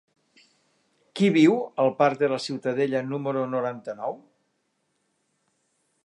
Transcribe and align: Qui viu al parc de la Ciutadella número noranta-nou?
Qui 1.19 1.27
viu 1.35 1.57
al 1.83 1.91
parc 1.99 2.17
de 2.23 2.29
la 2.31 2.39
Ciutadella 2.45 3.01
número 3.11 3.43
noranta-nou? 3.51 4.17